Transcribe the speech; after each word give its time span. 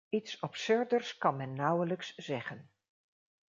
Iets 0.17 0.41
absurders 0.41 1.17
kan 1.17 1.35
men 1.37 1.53
nauwelijks 1.53 2.15
zeggen. 2.15 2.69